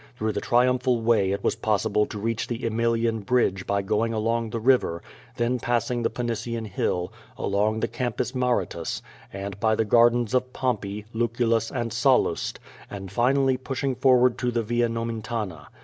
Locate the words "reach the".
2.17-2.65